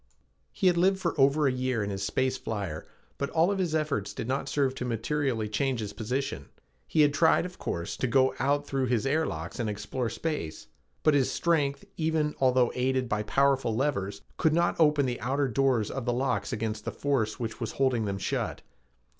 [0.51, 2.87] He had lived for over a year in his space flyer,
[3.19, 6.49] but all of his efforts did not serve to materially change his position.
[6.87, 10.65] He had tried, of course, to go out through his air locks and explore space,
[11.03, 15.91] but his strength, even although aided by powerful levers, could not open the outer doors
[15.91, 18.63] of the locks against the force which was holding them shut.